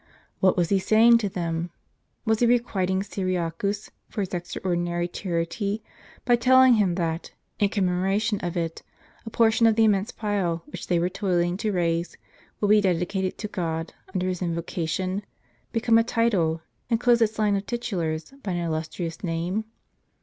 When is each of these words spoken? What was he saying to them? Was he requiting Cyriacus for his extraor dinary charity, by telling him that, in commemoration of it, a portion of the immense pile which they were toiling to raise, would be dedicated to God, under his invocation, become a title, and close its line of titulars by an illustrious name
What 0.39 0.57
was 0.57 0.69
he 0.69 0.79
saying 0.79 1.19
to 1.19 1.29
them? 1.29 1.69
Was 2.25 2.39
he 2.39 2.47
requiting 2.47 3.03
Cyriacus 3.03 3.91
for 4.09 4.21
his 4.23 4.29
extraor 4.29 4.75
dinary 4.75 5.07
charity, 5.13 5.83
by 6.25 6.37
telling 6.37 6.73
him 6.73 6.95
that, 6.95 7.33
in 7.59 7.69
commemoration 7.69 8.39
of 8.39 8.57
it, 8.57 8.81
a 9.27 9.29
portion 9.29 9.67
of 9.67 9.75
the 9.75 9.83
immense 9.83 10.11
pile 10.11 10.63
which 10.65 10.87
they 10.87 10.97
were 10.97 11.07
toiling 11.07 11.55
to 11.57 11.71
raise, 11.71 12.17
would 12.59 12.69
be 12.69 12.81
dedicated 12.81 13.37
to 13.37 13.47
God, 13.47 13.93
under 14.11 14.27
his 14.27 14.41
invocation, 14.41 15.21
become 15.71 15.99
a 15.99 16.03
title, 16.03 16.63
and 16.89 16.99
close 16.99 17.21
its 17.21 17.37
line 17.37 17.55
of 17.55 17.67
titulars 17.67 18.33
by 18.41 18.53
an 18.53 18.57
illustrious 18.65 19.23
name 19.23 19.65